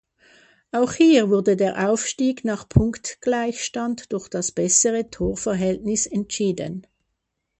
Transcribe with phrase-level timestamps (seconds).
[0.71, 6.87] Auch hier wurde der Aufstieg nach Punktgleichstand durch das bessere Torverhältnis entschieden.